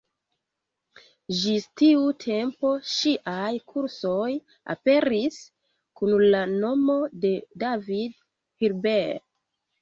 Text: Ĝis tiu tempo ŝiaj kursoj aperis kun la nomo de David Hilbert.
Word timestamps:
Ĝis 1.41 1.65
tiu 1.81 2.07
tempo 2.23 2.71
ŝiaj 2.91 3.51
kursoj 3.73 4.31
aperis 4.75 5.37
kun 6.01 6.25
la 6.33 6.41
nomo 6.55 6.97
de 7.27 7.35
David 7.67 8.19
Hilbert. 8.65 9.23